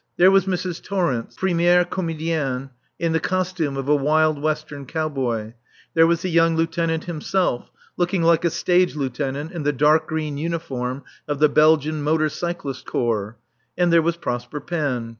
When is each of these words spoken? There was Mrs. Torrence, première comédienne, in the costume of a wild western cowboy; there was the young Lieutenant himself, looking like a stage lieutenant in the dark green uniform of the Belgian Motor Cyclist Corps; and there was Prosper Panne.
There 0.17 0.31
was 0.31 0.47
Mrs. 0.47 0.81
Torrence, 0.83 1.35
première 1.37 1.85
comédienne, 1.85 2.71
in 2.97 3.11
the 3.11 3.19
costume 3.19 3.77
of 3.77 3.87
a 3.87 3.95
wild 3.95 4.41
western 4.41 4.87
cowboy; 4.87 5.53
there 5.93 6.07
was 6.07 6.23
the 6.23 6.31
young 6.31 6.55
Lieutenant 6.55 7.03
himself, 7.03 7.69
looking 7.97 8.23
like 8.23 8.43
a 8.43 8.49
stage 8.49 8.95
lieutenant 8.95 9.51
in 9.51 9.61
the 9.61 9.71
dark 9.71 10.07
green 10.07 10.39
uniform 10.39 11.03
of 11.27 11.37
the 11.37 11.49
Belgian 11.49 12.01
Motor 12.01 12.29
Cyclist 12.29 12.83
Corps; 12.87 13.37
and 13.77 13.93
there 13.93 14.01
was 14.01 14.17
Prosper 14.17 14.59
Panne. 14.59 15.09